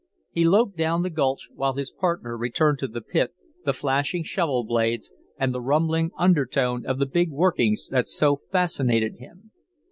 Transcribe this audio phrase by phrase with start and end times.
[0.31, 4.63] He loped down the gulch, while his partner returned to the pit, the flashing shovel
[4.63, 9.51] blades, and the rumbling undertone of the big workings that so fascinated him.